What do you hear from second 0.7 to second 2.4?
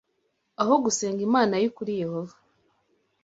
gusenga Imana y’ukuri Yehova